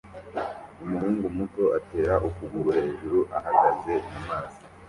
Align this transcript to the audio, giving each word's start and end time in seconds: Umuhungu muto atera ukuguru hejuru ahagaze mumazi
Umuhungu 0.83 1.25
muto 1.37 1.63
atera 1.77 2.13
ukuguru 2.27 2.69
hejuru 2.77 3.19
ahagaze 3.37 3.93
mumazi 4.11 4.59